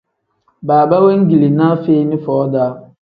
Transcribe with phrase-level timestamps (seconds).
[0.69, 2.71] Baaba wengilinaa feeni foo-daa.